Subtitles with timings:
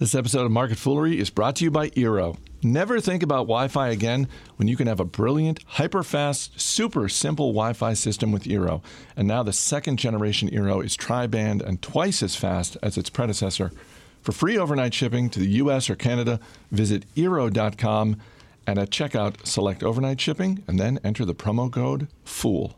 [0.00, 2.36] This episode of Market Foolery is brought to you by Eero.
[2.64, 7.08] Never think about Wi Fi again when you can have a brilliant, hyper fast, super
[7.08, 8.82] simple Wi Fi system with Eero.
[9.16, 13.08] And now the second generation Eero is tri band and twice as fast as its
[13.08, 13.70] predecessor.
[14.20, 16.40] For free overnight shipping to the US or Canada,
[16.72, 18.16] visit Eero.com
[18.66, 22.76] and at checkout, select overnight shipping and then enter the promo code FOOL.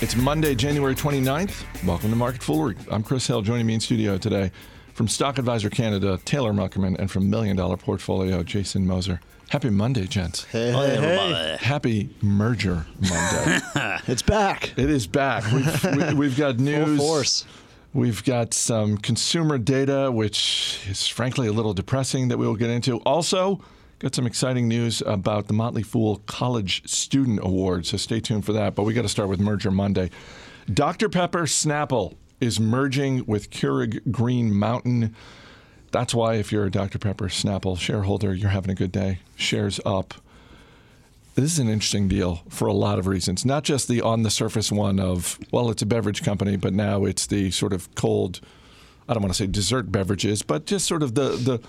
[0.00, 1.84] It's Monday, January 29th.
[1.86, 2.76] Welcome to Market Foolery.
[2.90, 3.42] I'm Chris Hill.
[3.42, 4.50] Joining me in studio today
[4.94, 9.20] from Stock Advisor Canada, Taylor Muckerman, and from Million Dollar Portfolio, Jason Moser.
[9.48, 10.44] Happy Monday, gents.
[10.44, 11.56] Hey, hey, hey.
[11.60, 13.60] Happy Merger Monday.
[14.06, 14.72] it's back.
[14.78, 15.44] It is back.
[15.52, 16.98] We've, we, we've got news.
[16.98, 17.44] Full force.
[17.92, 22.70] We've got some consumer data, which is frankly a little depressing that we will get
[22.70, 22.98] into.
[23.00, 23.60] Also,
[23.98, 28.52] got some exciting news about the Motley Fool College Student Award, so stay tuned for
[28.52, 28.74] that.
[28.74, 30.10] But we got to start with Merger Monday.
[30.72, 31.08] Dr.
[31.08, 35.14] Pepper Snapple is merging with Keurig Green Mountain.
[35.90, 36.98] That's why, if you're a Dr.
[36.98, 39.20] Pepper Snapple shareholder, you're having a good day.
[39.36, 40.14] Shares up.
[41.34, 43.44] This is an interesting deal for a lot of reasons.
[43.44, 47.04] Not just the on the surface one of, well, it's a beverage company, but now
[47.04, 48.40] it's the sort of cold,
[49.08, 51.60] I don't want to say dessert beverages, but just sort of the, the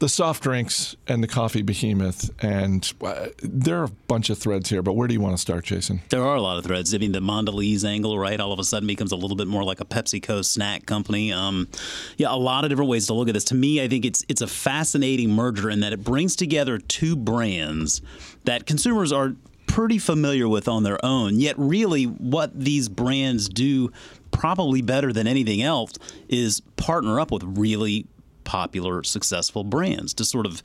[0.00, 2.30] the soft drinks and the coffee behemoth.
[2.42, 5.40] And uh, there are a bunch of threads here, but where do you want to
[5.40, 6.00] start, Jason?
[6.08, 6.94] There are a lot of threads.
[6.94, 9.62] I mean, the Mondelez angle, right, all of a sudden becomes a little bit more
[9.62, 11.32] like a PepsiCo snack company.
[11.32, 11.68] Um,
[12.16, 13.44] yeah, a lot of different ways to look at this.
[13.44, 17.14] To me, I think it's it's a fascinating merger in that it brings together two
[17.14, 18.00] brands
[18.44, 19.34] that consumers are
[19.66, 21.38] pretty familiar with on their own.
[21.38, 23.92] Yet, really, what these brands do
[24.30, 25.92] probably better than anything else
[26.28, 28.06] is partner up with really
[28.50, 30.60] popular, successful brands to sort of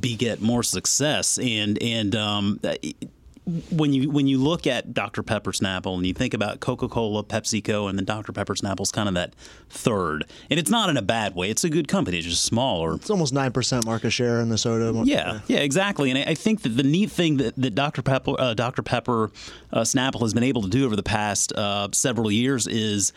[0.00, 1.36] beget more success.
[1.36, 2.60] And and um,
[3.72, 7.24] when you when you look at Dr Pepper Snapple and you think about Coca Cola,
[7.24, 9.34] PepsiCo, and then Dr Pepper Snapple's kind of that
[9.68, 11.50] third, and it's not in a bad way.
[11.50, 12.18] It's a good company.
[12.18, 12.94] It's just smaller.
[12.94, 15.02] It's almost nine percent market share in the soda.
[15.04, 16.10] Yeah, yeah, exactly.
[16.12, 19.32] And I think that the neat thing that, that Dr Pepper uh, Dr Pepper
[19.72, 23.12] uh, Snapple has been able to do over the past uh, several years is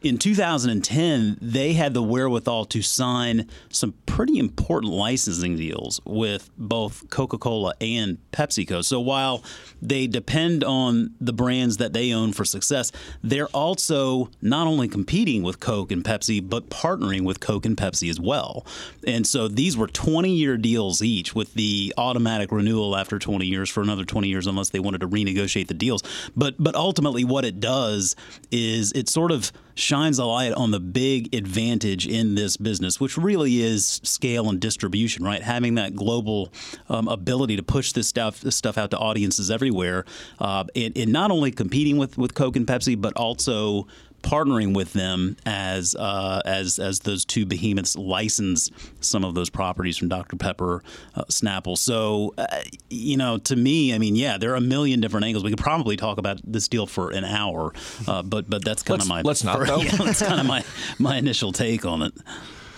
[0.00, 7.10] in 2010, they had the wherewithal to sign some pretty important licensing deals with both
[7.10, 8.84] Coca Cola and PepsiCo.
[8.84, 9.42] So while
[9.82, 12.92] they depend on the brands that they own for success,
[13.22, 18.08] they're also not only competing with Coke and Pepsi, but partnering with Coke and Pepsi
[18.08, 18.64] as well.
[19.04, 23.68] And so these were 20 year deals each with the automatic renewal after 20 years
[23.68, 26.02] for another 20 years, unless they wanted to renegotiate the deals.
[26.36, 28.14] But, but ultimately, what it does
[28.52, 33.16] is it sort of shines a light on the big advantage in this business, which
[33.16, 35.42] really is scale and distribution, right?
[35.42, 36.52] Having that global
[36.88, 40.04] um, ability to push this stuff this stuff out to audiences everywhere,
[40.40, 43.86] uh, and, and not only competing with with Coke and Pepsi, but also
[44.22, 48.70] partnering with them as uh, as as those two behemoths license
[49.00, 50.82] some of those properties from Dr Pepper,
[51.14, 51.76] uh, Snapple.
[51.78, 52.46] So, uh,
[52.90, 55.44] you know, to me, I mean, yeah, there are a million different angles.
[55.44, 57.72] We could probably talk about this deal for an hour,
[58.06, 59.58] uh, but but that's kind of my let's not.
[59.58, 60.64] For, yeah, that's kind of my
[60.98, 62.12] my initial take on it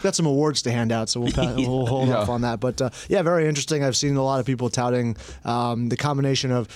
[0.03, 2.17] got some awards to hand out, so we'll, we'll hold yeah.
[2.17, 2.61] off on that.
[2.61, 3.85] But uh, yeah, very interesting.
[3.85, 6.69] I've seen a lot of people touting um, the combination of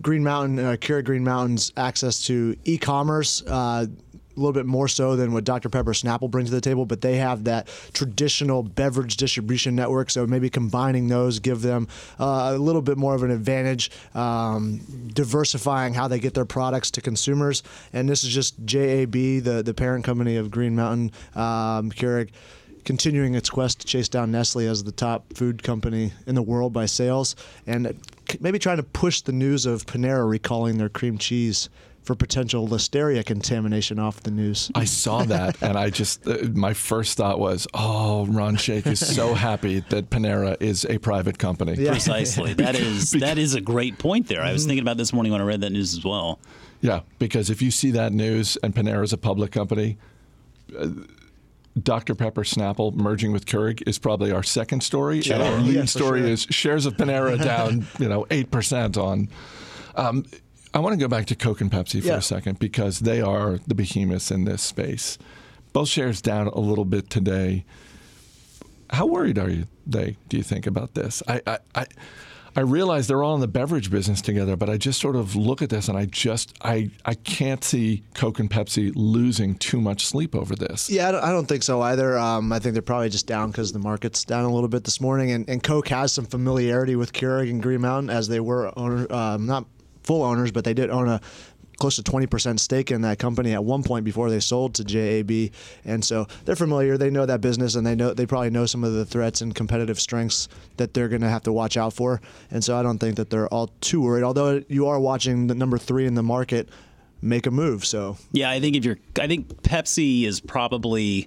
[0.00, 3.42] Green Mountain, uh, Keurig Green Mountain's access to e-commerce.
[3.46, 3.86] Uh,
[4.34, 5.68] a little bit more so than what Dr.
[5.68, 10.10] Pepper Snapple brings to the table, but they have that traditional beverage distribution network.
[10.10, 11.88] So maybe combining those give them
[12.18, 14.80] uh, a little bit more of an advantage, um,
[15.12, 17.62] diversifying how they get their products to consumers.
[17.92, 22.30] And this is just JAB, the the parent company of Green Mountain um, Keurig
[22.84, 26.72] continuing its quest to chase down Nestle as the top food company in the world
[26.72, 28.00] by sales, and
[28.40, 31.68] maybe trying to push the news of Panera recalling their cream cheese
[32.02, 34.70] for potential listeria contamination off the news.
[34.74, 39.14] I saw that, and I just uh, my first thought was, "Oh, Ron Shaich is
[39.14, 41.92] so happy that Panera is a private company." Yeah.
[41.92, 42.54] Precisely.
[42.62, 44.28] That is that is a great point.
[44.28, 46.38] There, I was thinking about this morning when I read that news as well.
[46.80, 49.96] Yeah, because if you see that news and Panera is a public company.
[50.76, 50.88] Uh,
[51.80, 52.14] Dr.
[52.14, 55.34] Pepper Snapple merging with Keurig is probably our second story, sure.
[55.36, 56.28] and our lead yeah, story sure.
[56.28, 59.28] is shares of Panera down, you know, eight percent on.
[59.96, 60.24] Um,
[60.74, 62.16] I want to go back to Coke and Pepsi for Yeah.
[62.16, 65.18] a second because they are the behemoths in this space.
[65.72, 67.64] Both shares down a little bit today.
[68.90, 69.66] How worried are you?
[69.86, 71.22] They do you think about this?
[71.26, 71.86] I, I, I
[72.54, 75.62] I realize they're all in the beverage business together, but I just sort of look
[75.62, 80.06] at this and I just I I can't see Coke and Pepsi losing too much
[80.06, 80.90] sleep over this.
[80.90, 82.16] Yeah, I don't, think so either.
[82.16, 85.00] Um, I think they're probably just down because the market's down a little bit this
[85.00, 88.72] morning, and, and Coke has some familiarity with Keurig and Green Mountain as they were
[88.78, 89.66] owner, um, not
[90.02, 91.20] full owners, but they did own a
[91.82, 95.52] close to 20% stake in that company at one point before they sold to JAB.
[95.84, 96.96] And so they're familiar.
[96.96, 99.52] They know that business and they know they probably know some of the threats and
[99.52, 102.20] competitive strengths that they're going to have to watch out for.
[102.52, 104.22] And so I don't think that they're all too worried.
[104.22, 106.68] Although you are watching the number three in the market
[107.20, 107.84] make a move.
[107.84, 111.26] So yeah, I think if you're, I think Pepsi is probably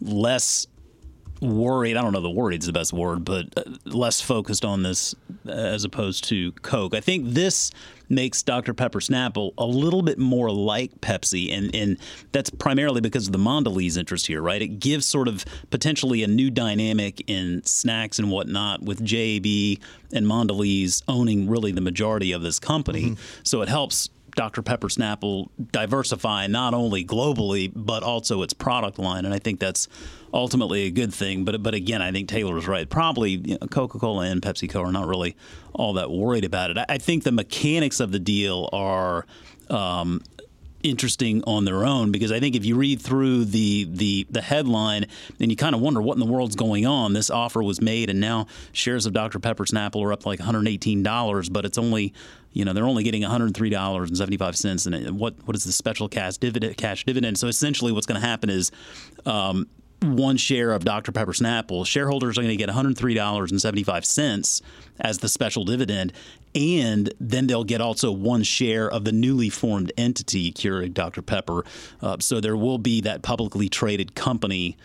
[0.00, 0.66] less
[1.42, 1.96] worried.
[1.96, 5.14] I don't know the worried is the best word, but uh, less focused on this
[5.46, 6.94] as opposed to Coke.
[6.94, 7.72] I think this
[8.12, 8.74] makes Dr.
[8.74, 11.96] Pepper Snapple a little bit more like Pepsi, and, and
[12.30, 14.62] that's primarily because of the Mondelez interest here, right?
[14.62, 19.80] It gives sort of potentially a new dynamic in snacks and whatnot with JAB
[20.12, 23.10] and Mondelez owning really the majority of this company.
[23.10, 23.40] Mm-hmm.
[23.42, 24.62] So it helps Dr.
[24.62, 29.88] Pepper Snapple diversify not only globally but also its product line, and I think that's
[30.32, 31.44] ultimately a good thing.
[31.44, 32.88] But but again, I think Taylor was right.
[32.88, 35.36] Probably you know, Coca-Cola and PepsiCo are not really
[35.74, 36.78] all that worried about it.
[36.78, 39.26] I, I think the mechanics of the deal are.
[39.70, 40.22] Um,
[40.82, 45.06] interesting on their own because I think if you read through the the the headline
[45.40, 47.12] and you kind of wonder what in the world's going on.
[47.12, 51.52] This offer was made and now shares of Dr Pepper Snapple are up like $118,
[51.52, 52.12] but it's only
[52.52, 57.04] you know they're only getting $103.75 and what what is the special cash dividend cash
[57.04, 58.70] dividend so essentially what's going to happen is
[59.24, 59.68] um,
[60.02, 61.12] one share of Dr.
[61.12, 64.62] Pepper Snapple, shareholders are going to get $103.75
[65.00, 66.12] as the special dividend.
[66.54, 71.22] And then they'll get also one share of the newly formed entity, Keurig Dr.
[71.22, 71.64] Pepper.
[72.00, 74.76] Uh, so there will be that publicly traded company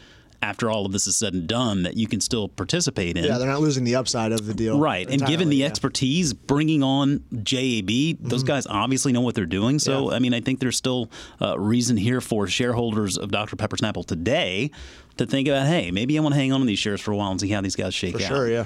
[0.41, 3.23] after all of this is said and done that you can still participate in.
[3.23, 4.79] Yeah, they're not losing the upside of the deal.
[4.79, 5.01] Right.
[5.01, 5.65] Entirely, and given the yeah.
[5.65, 8.45] expertise, bringing on JAB, those mm-hmm.
[8.45, 9.79] guys obviously know what they're doing.
[9.79, 10.15] So, yeah.
[10.15, 11.09] I mean, I think there's still
[11.41, 13.55] uh, reason here for shareholders of Dr.
[13.55, 14.71] Pepper Snapple today
[15.17, 17.15] to think about, hey, maybe I want to hang on to these shares for a
[17.15, 18.27] while and see how these guys shake for out.
[18.27, 18.65] Sure, yeah.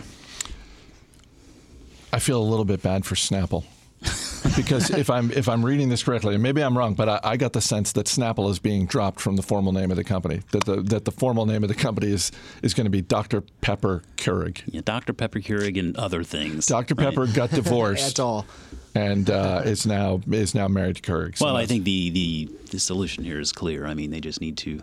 [2.14, 3.64] I feel a little bit bad for Snapple.
[4.56, 7.38] because if I'm if I'm reading this correctly, and maybe I'm wrong, but I, I,
[7.38, 10.42] got the sense that Snapple is being dropped from the formal name of the company.
[10.52, 12.32] That the that the formal name of the company is
[12.64, 13.42] is going to be Dr.
[13.62, 14.62] Pepper Keurig.
[14.66, 15.14] Yeah, Dr.
[15.14, 16.66] Pepper Keurig and other things.
[16.66, 16.96] Dr.
[16.96, 17.34] Pepper right?
[17.36, 18.04] got divorced.
[18.04, 18.48] That's all.
[18.96, 21.38] And uh, is now is now married to Keurig.
[21.38, 23.86] So well, I think the, the the solution here is clear.
[23.86, 24.82] I mean, they just need to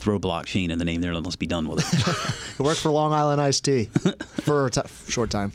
[0.00, 2.54] throw blockchain in the name there and let's be done with it.
[2.60, 3.84] it worked for Long Island Iced Tea
[4.42, 5.52] for a t- short time.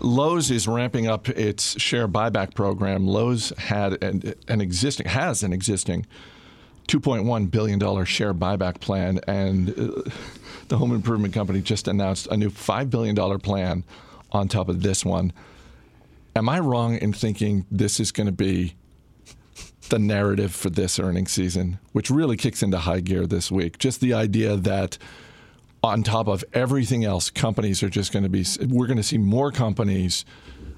[0.00, 3.06] Lowe's is ramping up its share buyback program.
[3.06, 6.06] Lowe's had an, an existing has an existing
[6.88, 10.10] 2.1 billion dollar share buyback plan, and uh,
[10.68, 13.84] the home improvement company just announced a new 5 billion dollar plan
[14.32, 15.32] on top of this one.
[16.34, 18.74] Am I wrong in thinking this is going to be
[19.88, 23.78] the narrative for this earnings season, which really kicks into high gear this week.
[23.78, 24.98] Just the idea that
[25.82, 29.18] on top of everything else, companies are just going to be, we're going to see
[29.18, 30.24] more companies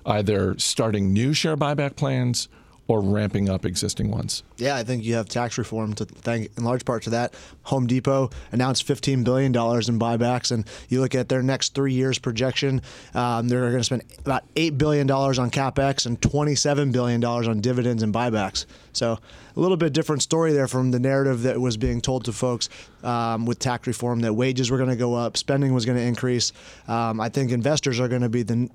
[0.05, 2.49] either starting new share buyback plans
[2.89, 4.43] or ramping up existing ones?
[4.57, 7.35] Yeah, I think you have tax reform to thank in large part to that.
[7.65, 12.19] Home Depot announced $15 billion in buybacks, and you look at their next three years
[12.19, 12.81] projection,
[13.15, 18.03] um, they're going to spend about $8 billion on capex and $27 billion on dividends
[18.03, 18.65] and buybacks.
[18.95, 19.19] So
[19.57, 22.69] a little bit different story there from the narrative that was being told to folks
[23.03, 26.05] um, with tax reform that wages were going to go up, spending was going to
[26.05, 26.53] increase.
[26.87, 28.71] Um, I think investors are going to be the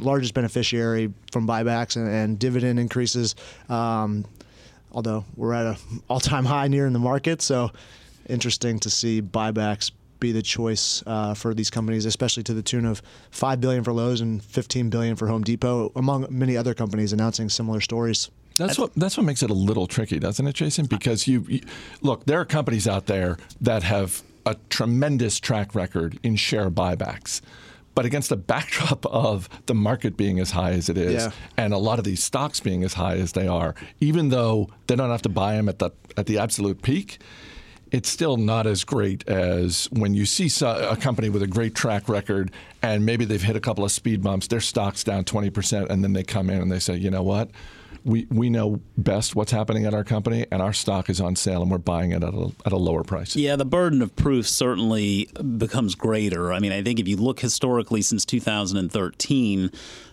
[0.00, 3.34] largest beneficiary from buybacks and, and dividend increases.
[3.68, 4.24] Um,
[4.92, 5.76] although we're at an
[6.08, 7.70] all-time high near in the market, so
[8.28, 12.84] interesting to see buybacks be the choice uh, for these companies, especially to the tune
[12.84, 17.12] of five billion for Lowe's and fifteen billion for Home Depot, among many other companies
[17.12, 18.30] announcing similar stories.
[18.56, 20.84] That's what that's what makes it a little tricky, doesn't it, Jason?
[20.84, 21.60] Because you, you
[22.02, 27.40] look, there are companies out there that have a tremendous track record in share buybacks.
[28.00, 31.32] But against the backdrop of the market being as high as it is, yeah.
[31.58, 34.96] and a lot of these stocks being as high as they are, even though they
[34.96, 37.18] don't have to buy them at the at the absolute peak,
[37.90, 42.08] it's still not as great as when you see a company with a great track
[42.08, 46.02] record and maybe they've hit a couple of speed bumps, their stock's down 20%, and
[46.02, 47.50] then they come in and they say, you know what?
[48.04, 51.62] We, we know best what's happening at our company, and our stock is on sale,
[51.62, 53.36] and we're buying it at a, at a lower price.
[53.36, 55.28] Yeah, the burden of proof certainly
[55.58, 56.52] becomes greater.
[56.52, 59.70] I mean, I think if you look historically since 2013,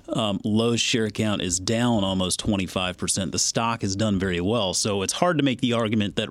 [0.09, 3.31] um, Lowe's share count is down almost 25%.
[3.31, 4.73] The stock has done very well.
[4.73, 6.29] So it's hard to make the argument that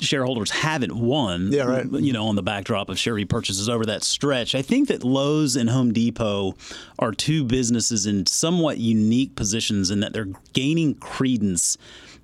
[0.00, 1.90] shareholders haven't won, yeah, right.
[1.90, 4.54] you know, on the backdrop of share repurchases over that stretch.
[4.54, 6.54] I think that Lowe's and Home Depot
[6.98, 11.76] are two businesses in somewhat unique positions in that they're gaining credence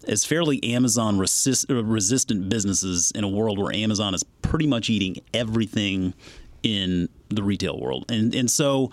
[0.07, 5.17] as fairly Amazon resist, resistant businesses in a world where Amazon is pretty much eating
[5.35, 6.15] everything
[6.63, 8.05] in the retail world.
[8.11, 8.91] And and so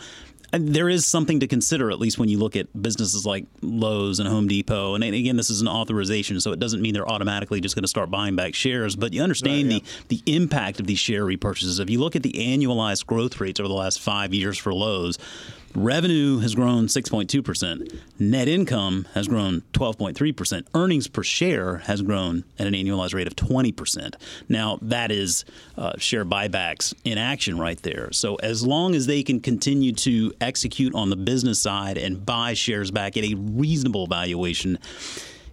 [0.53, 4.29] there is something to consider, at least when you look at businesses like Lowe's and
[4.29, 4.93] Home Depot.
[4.93, 7.89] And again, this is an authorization, so it doesn't mean they're automatically just going to
[7.89, 8.95] start buying back shares.
[8.95, 9.91] But you understand right, yeah.
[10.09, 11.79] the, the impact of these share repurchases.
[11.79, 15.17] If you look at the annualized growth rates over the last five years for Lowe's,
[15.75, 17.99] Revenue has grown 6.2%.
[18.19, 20.67] Net income has grown 12.3%.
[20.75, 24.13] Earnings per share has grown at an annualized rate of 20%.
[24.47, 28.11] Now, that is uh, share buybacks in action right there.
[28.11, 32.53] So, as long as they can continue to execute on the business side and buy
[32.53, 34.77] shares back at a reasonable valuation,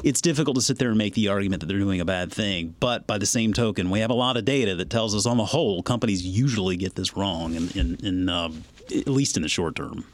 [0.05, 2.75] it's difficult to sit there and make the argument that they're doing a bad thing.
[2.81, 5.37] But by the same token, we have a lot of data that tells us, on
[5.37, 8.51] the whole, companies usually get this wrong in, in, in uh,
[8.93, 10.05] at least in the short term.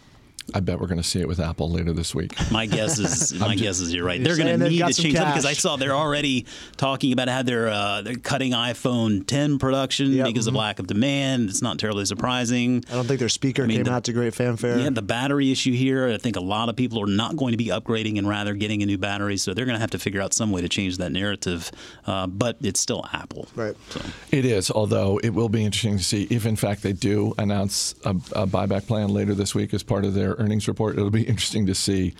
[0.54, 2.34] I bet we're going to see it with Apple later this week.
[2.50, 4.22] My guess is my just, guess is you're right.
[4.22, 7.42] They're going to need to change that because I saw they're already talking about how
[7.42, 10.26] they're uh, they're cutting iPhone 10 production yep.
[10.26, 10.56] because mm-hmm.
[10.56, 11.50] of lack of demand.
[11.50, 12.84] It's not terribly surprising.
[12.90, 14.78] I don't think their speaker I mean, came the, out to great fanfare.
[14.78, 16.08] Yeah, the battery issue here.
[16.08, 18.82] I think a lot of people are not going to be upgrading and rather getting
[18.82, 20.98] a new battery, so they're going to have to figure out some way to change
[20.98, 21.70] that narrative.
[22.06, 23.48] Uh, but it's still Apple.
[23.56, 23.76] Right.
[23.90, 24.00] So.
[24.30, 27.94] It is, although it will be interesting to see if in fact they do announce
[28.04, 30.96] a, a buyback plan later this week as part of their earnings report.
[30.96, 32.14] It'll be interesting to see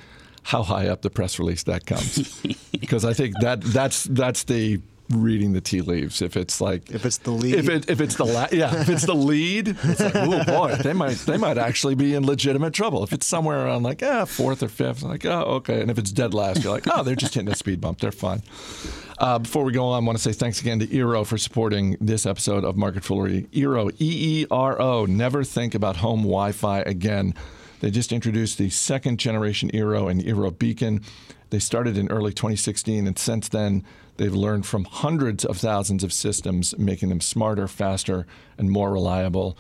[0.45, 2.41] how high up the press release that comes,
[2.81, 4.81] because I think that that's that's the
[5.11, 6.21] reading the tea leaves.
[6.23, 8.89] If it's like if it's the lead, if it if it's the la- yeah, if
[8.89, 12.73] it's the lead, it's like oh boy, they might they might actually be in legitimate
[12.75, 13.03] trouble.
[13.03, 16.13] If it's somewhere around like ah fourth or fifth, like oh okay, and if it's
[16.13, 18.43] dead last, you're like oh they're just hitting a speed bump, they're fine.
[19.19, 21.97] Uh, before we go on, I want to say thanks again to Eero for supporting
[22.01, 23.49] this episode of Market Foolery.
[23.53, 25.07] Eero, E E R O.
[25.07, 27.35] Never think about home Wi-Fi again.
[27.81, 31.03] They just introduced the second generation Eero and Eero Beacon.
[31.51, 33.85] They started in early 2016, and since then,
[34.17, 39.57] they've learned from hundreds of thousands of systems, making them smarter, faster, and more reliable.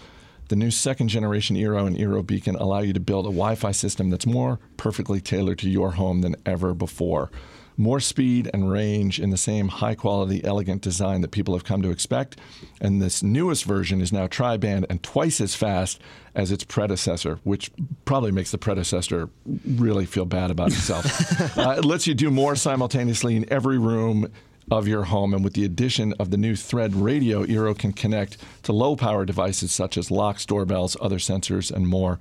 [0.48, 3.72] The new second generation Eero and Eero Beacon allow you to build a Wi Fi
[3.72, 7.30] system that's more perfectly tailored to your home than ever before
[7.76, 11.82] more speed and range in the same high quality, elegant design that people have come
[11.82, 12.38] to expect.
[12.80, 16.00] And this newest version is now tri band and twice as fast
[16.34, 17.70] as its predecessor, which
[18.04, 19.30] probably makes the predecessor
[19.66, 21.58] really feel bad about itself.
[21.58, 24.30] uh, it lets you do more simultaneously in every room
[24.70, 25.32] of your home.
[25.32, 29.24] And with the addition of the new Thread radio, Eero can connect to low power
[29.24, 32.18] devices such as locks, doorbells, other sensors, and more.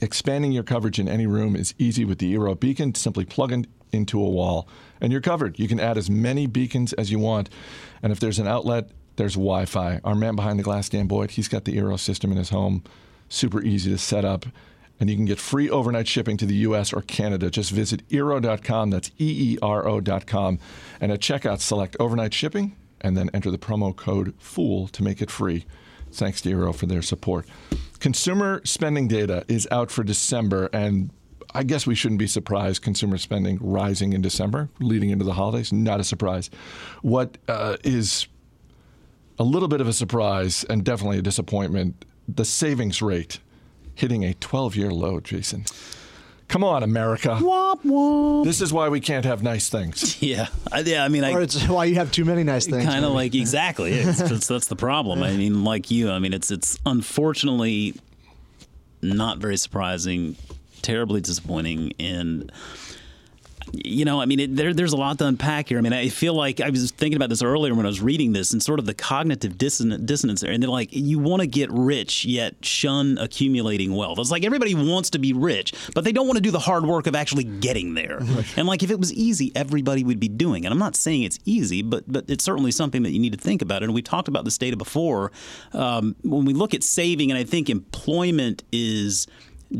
[0.00, 2.94] Expanding your coverage in any room is easy with the Eero Beacon.
[2.94, 4.68] Simply plug in into a wall,
[5.00, 5.58] and you're covered.
[5.58, 7.50] You can add as many beacons as you want.
[8.02, 10.00] And if there's an outlet, there's Wi Fi.
[10.04, 12.82] Our man behind the glass, Dan Boyd, he's got the Eero system in his home.
[13.28, 14.46] Super easy to set up.
[14.98, 17.50] And you can get free overnight shipping to the US or Canada.
[17.50, 18.90] Just visit Eero.com.
[18.90, 20.58] That's E E R O.com.
[21.00, 25.22] And at checkout, select overnight shipping and then enter the promo code FOOL to make
[25.22, 25.64] it free.
[26.12, 27.46] Thanks to Eero for their support.
[27.98, 31.10] Consumer spending data is out for December, and
[31.54, 32.82] I guess we shouldn't be surprised.
[32.82, 36.50] Consumer spending rising in December, leading into the holidays, not a surprise.
[37.02, 38.26] What uh, is
[39.38, 42.04] a little bit of a surprise and definitely a disappointment
[42.36, 43.40] the savings rate
[43.94, 45.64] hitting a 12 year low, Jason.
[46.50, 47.38] Come on, America.
[47.40, 48.44] Womp womp.
[48.44, 50.20] This is why we can't have nice things.
[50.30, 51.04] Yeah, I, yeah.
[51.04, 52.84] I mean, or it's why you have too many nice things.
[52.84, 53.92] Kind of like exactly.
[54.00, 55.22] It's, it's, that's the problem.
[55.22, 56.10] I mean, like you.
[56.10, 57.94] I mean, it's it's unfortunately
[59.00, 60.36] not very surprising
[60.82, 62.50] terribly disappointing and
[63.72, 65.78] you know, I mean, it, there, there's a lot to unpack here.
[65.78, 68.32] I mean, I feel like I was thinking about this earlier when I was reading
[68.32, 70.50] this and sort of the cognitive dissonance, dissonance there.
[70.50, 74.18] And they're like, you want to get rich, yet shun accumulating wealth.
[74.18, 76.84] It's like everybody wants to be rich, but they don't want to do the hard
[76.84, 78.20] work of actually getting there.
[78.30, 78.58] Right.
[78.58, 80.70] And like, if it was easy, everybody would be doing it.
[80.70, 83.60] I'm not saying it's easy, but but it's certainly something that you need to think
[83.60, 83.82] about.
[83.82, 85.32] And we talked about this data before.
[85.72, 89.26] Um, when we look at saving, and I think employment is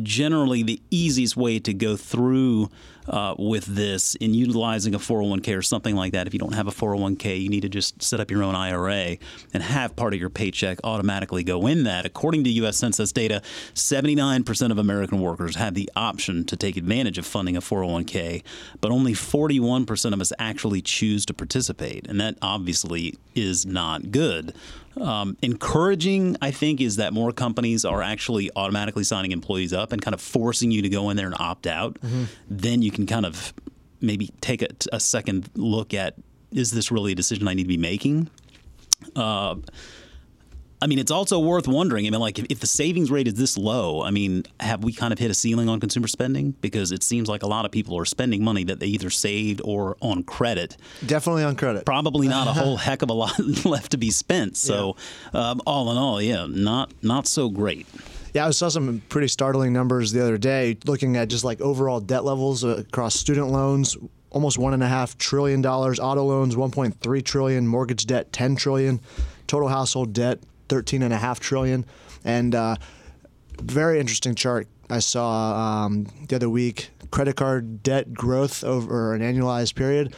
[0.02, 2.70] generally the easiest way to go through
[3.10, 6.26] uh, with this in utilizing a 401k or something like that.
[6.26, 9.18] If you don't have a 401k, you need to just set up your own IRA
[9.52, 12.06] and have part of your paycheck automatically go in that.
[12.06, 12.76] According to U.S.
[12.76, 13.42] Census data,
[13.74, 18.42] 79% of American workers have the option to take advantage of funding a 401k,
[18.80, 22.06] but only 41% of us actually choose to participate.
[22.06, 24.54] And that obviously is not good.
[24.96, 30.02] Um, encouraging, I think, is that more companies are actually automatically signing employees up and
[30.02, 31.94] kind of forcing you to go in there and opt out.
[32.00, 32.24] Mm-hmm.
[32.48, 33.52] Then you can kind of
[34.00, 36.14] maybe take a, a, second look at
[36.52, 38.30] is this really a decision I need to be making?
[39.14, 39.56] Uh,
[40.82, 42.06] I mean, it's also worth wondering.
[42.06, 44.94] I mean, like, if, if, the savings rate is this low, I mean, have we
[44.94, 46.52] kind of hit a ceiling on consumer spending?
[46.62, 49.60] Because it seems like a lot of people are spending money that they either saved
[49.62, 50.78] or on credit.
[51.04, 51.84] Definitely on credit.
[51.84, 54.56] Probably not a whole heck of a lot left to be spent.
[54.56, 54.96] So,
[55.34, 55.50] yeah.
[55.50, 57.86] um, all in all, yeah, not not so great.
[58.32, 62.00] Yeah, I saw some pretty startling numbers the other day looking at just like overall
[62.00, 63.96] debt levels across student loans,
[64.30, 69.00] almost one and a half trillion dollars, auto loans 1.3 trillion, mortgage debt 10 trillion,
[69.46, 71.84] total household debt 13 and a half trillion,
[72.24, 72.76] and uh,
[73.60, 76.90] very interesting chart I saw um, the other week.
[77.10, 80.14] Credit card debt growth over an annualized period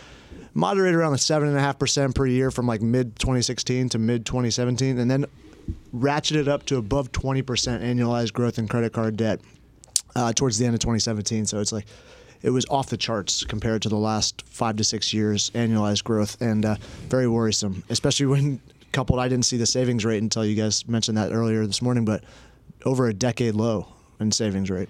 [0.54, 3.98] moderated around the seven and a half percent per year from like mid 2016 to
[3.98, 5.24] mid 2017, and then
[5.94, 9.40] ratcheted up to above 20% annualized growth in credit card debt
[10.14, 11.46] uh, towards the end of 2017.
[11.46, 11.86] So it's like
[12.42, 16.40] it was off the charts compared to the last five to six years annualized growth,
[16.40, 16.76] and uh,
[17.08, 18.60] very worrisome, especially when
[18.92, 19.20] coupled.
[19.20, 22.24] I didn't see the savings rate until you guys mentioned that earlier this morning, but
[22.84, 23.86] over a decade low
[24.18, 24.88] in savings rate.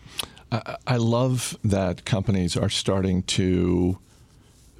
[0.50, 3.98] I, I love that companies are starting to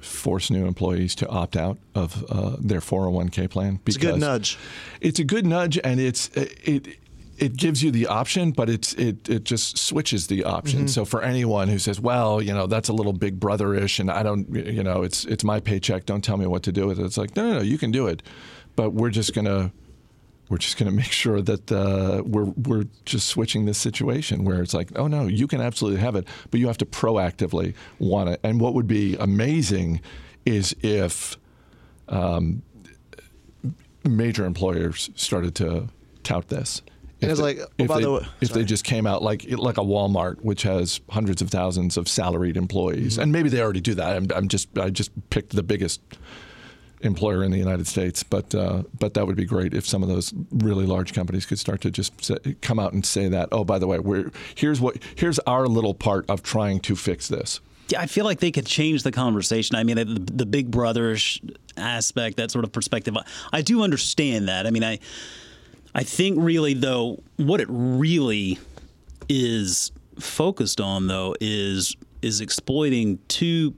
[0.03, 3.79] force new employees to opt out of uh, their 401k plan.
[3.85, 4.57] It's a good nudge.
[5.01, 6.99] It's a good nudge, and it's it
[7.37, 10.79] it gives you the option, but it's it it just switches the option.
[10.79, 10.87] Mm-hmm.
[10.87, 14.23] So for anyone who says, "Well, you know, that's a little big brotherish," and I
[14.23, 16.05] don't, you know, it's it's my paycheck.
[16.05, 17.05] Don't tell me what to do with it.
[17.05, 18.21] It's like, no, no, no, you can do it,
[18.75, 19.71] but we're just gonna
[20.53, 24.61] we're just going to make sure that uh, we're we're just switching this situation where
[24.61, 28.29] it's like, oh no, you can absolutely have it, but you have to proactively want
[28.29, 28.39] it.
[28.43, 29.99] And what would be amazing
[30.45, 31.37] is if
[32.07, 32.61] um,
[34.03, 35.89] major employers started to
[36.21, 36.83] tout this.
[37.19, 39.79] If it's like, oh, if, they, the way, if they just came out like like
[39.79, 43.23] a Walmart, which has hundreds of thousands of salaried employees, mm-hmm.
[43.23, 44.17] and maybe they already do that.
[44.17, 45.99] I'm, I'm just I just picked the biggest
[47.03, 48.23] employer in the United States.
[48.23, 51.59] But uh, but that would be great if some of those really large companies could
[51.59, 53.49] start to just say, come out and say that.
[53.51, 57.27] Oh, by the way, we're here's what here's our little part of trying to fix
[57.27, 57.59] this.
[57.89, 59.75] Yeah, I feel like they could change the conversation.
[59.75, 61.41] I mean, the, the big brotherish
[61.75, 63.15] aspect, that sort of perspective.
[63.51, 64.65] I do understand that.
[64.65, 64.99] I mean, I
[65.93, 68.57] I think really though, what it really
[69.29, 73.71] is focused on though is is exploiting two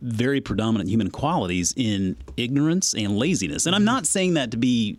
[0.00, 3.66] very predominant human qualities in ignorance and laziness.
[3.66, 4.98] And I'm not saying that to be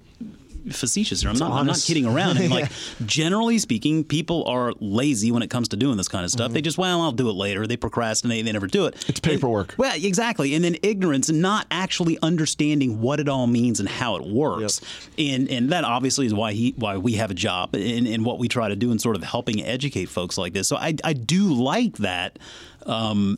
[0.72, 1.30] facetious here.
[1.30, 2.38] I'm not, I'm not kidding around.
[2.38, 2.72] I mean, like,
[3.06, 6.48] generally speaking, people are lazy when it comes to doing this kind of stuff.
[6.48, 6.54] Mm-hmm.
[6.54, 7.68] They just, well, I'll do it later.
[7.68, 8.46] They procrastinate.
[8.46, 9.10] They never do it.
[9.10, 9.70] It's paperwork.
[9.72, 10.56] And, well, exactly.
[10.56, 14.82] And then ignorance and not actually understanding what it all means and how it works.
[15.18, 15.28] Yep.
[15.28, 18.40] And and that obviously is why he why we have a job and, and what
[18.40, 20.68] we try to do in sort of helping educate folks like this.
[20.68, 22.40] So I, I do like that.
[22.86, 23.38] Um,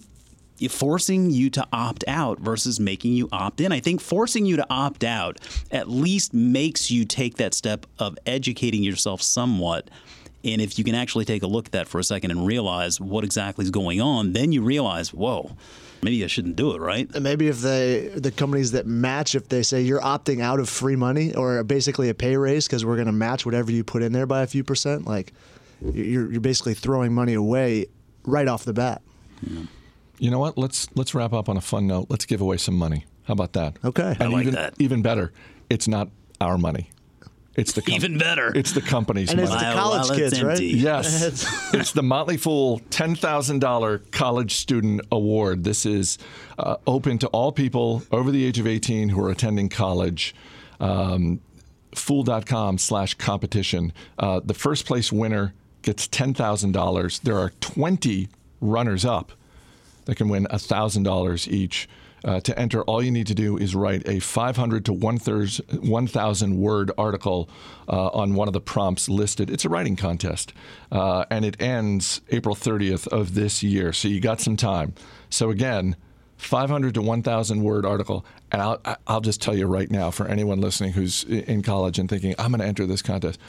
[0.68, 3.72] forcing you to opt out versus making you opt in.
[3.72, 5.40] I think forcing you to opt out
[5.72, 9.90] at least makes you take that step of educating yourself somewhat.
[10.44, 13.00] And if you can actually take a look at that for a second and realize
[13.00, 15.52] what exactly is going on, then you realize, whoa,
[16.02, 17.10] maybe I shouldn't do it, right?
[17.14, 20.70] And maybe if they, the companies that match, if they say you're opting out of
[20.70, 24.02] free money or basically a pay raise because we're going to match whatever you put
[24.02, 25.34] in there by a few percent, like
[25.82, 27.88] you're, you're basically throwing money away
[28.24, 29.02] right off the bat.
[29.42, 29.64] Yeah.
[30.20, 30.58] You know what?
[30.58, 32.08] Let's let's wrap up on a fun note.
[32.10, 33.06] Let's give away some money.
[33.24, 33.78] How about that?
[33.84, 34.16] Okay.
[34.20, 34.74] And I like even, that.
[34.80, 35.32] Even better,
[35.70, 36.10] it's not
[36.42, 36.90] our money.
[37.56, 38.52] It's the com- even better.
[38.56, 39.54] It's the company's and money.
[39.54, 40.60] it's the college kids, right?
[40.60, 41.24] Yes,
[41.74, 45.64] it's the Motley Fool ten thousand dollar college student award.
[45.64, 46.18] This is
[46.58, 50.36] uh, open to all people over the age of eighteen who are attending college.
[50.80, 51.42] Um,
[51.96, 53.92] fool.com slash competition.
[54.18, 57.22] Uh, the first place winner gets $10,000.
[57.22, 58.30] There are 20
[58.62, 59.32] runners up
[60.10, 61.88] that can win $1,000 each.
[62.22, 66.92] Uh, to enter, all you need to do is write a 500 to 1,000 word
[66.98, 67.50] article
[67.88, 69.50] uh, on one of the prompts listed.
[69.50, 70.52] It's a writing contest,
[70.92, 73.94] uh, and it ends April 30th of this year.
[73.94, 74.96] So you got some time.
[75.30, 75.96] So again,
[76.36, 78.26] 500 to 1,000 word article.
[78.52, 82.10] And I'll, I'll just tell you right now, for anyone listening who's in college and
[82.10, 83.40] thinking, I'm going to enter this contest,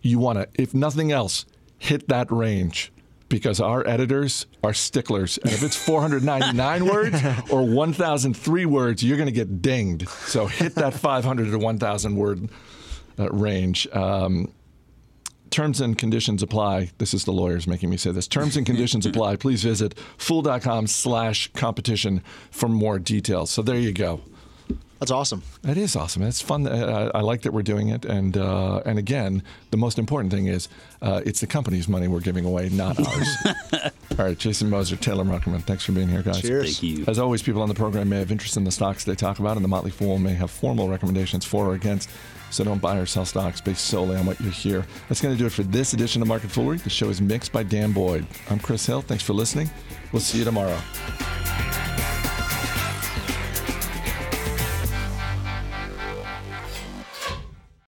[0.00, 1.44] you want to, if nothing else,
[1.78, 2.92] hit that range
[3.28, 5.38] because our editors are sticklers.
[5.38, 10.08] And if it's 499 words or 1,003 words, you're going to get dinged.
[10.08, 12.48] So hit that 500 to 1,000 word
[13.18, 13.88] uh, range.
[13.92, 14.52] Um,
[15.50, 16.90] terms and conditions apply.
[16.98, 18.28] This is the lawyers making me say this.
[18.28, 19.36] Terms and conditions apply.
[19.36, 23.50] Please visit fool.com slash competition for more details.
[23.50, 24.20] So there you go.
[24.98, 25.42] That's awesome.
[25.62, 26.22] It is awesome.
[26.22, 26.66] It's fun.
[26.66, 30.46] I, I like that we're doing it, and uh, and again, the most important thing
[30.46, 30.68] is
[31.02, 33.28] uh, it's the company's money we're giving away, not ours.
[34.18, 36.40] All right, Jason Moser, Taylor Muckerman, thanks for being here, guys.
[36.40, 36.78] Cheers.
[36.80, 37.04] Thank you.
[37.06, 39.56] As always, people on the program may have interest in the stocks they talk about,
[39.56, 42.08] and the Motley Fool may have formal recommendations for or against.
[42.50, 44.86] So don't buy or sell stocks based solely on what you hear.
[45.08, 46.78] That's going to do it for this edition of Market Foolery.
[46.78, 48.24] The show is mixed by Dan Boyd.
[48.48, 49.02] I'm Chris Hill.
[49.02, 49.68] Thanks for listening.
[50.12, 50.80] We'll see you tomorrow.